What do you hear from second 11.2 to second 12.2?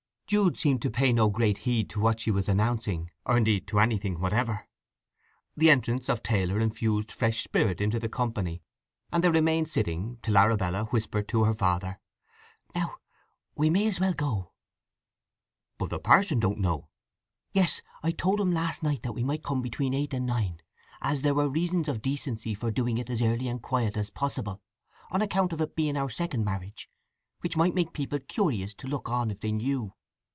to her father: